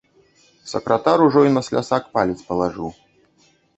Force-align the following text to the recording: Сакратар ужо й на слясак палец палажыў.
Сакратар 0.71 1.19
ужо 1.27 1.41
й 1.47 1.53
на 1.57 1.63
слясак 1.67 2.03
палец 2.17 2.39
палажыў. 2.49 2.89